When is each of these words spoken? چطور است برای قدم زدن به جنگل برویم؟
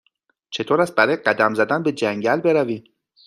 چطور 0.49 0.81
است 0.81 0.95
برای 0.95 1.15
قدم 1.15 1.53
زدن 1.53 1.83
به 1.83 1.91
جنگل 1.91 2.39
برویم؟ 2.41 2.83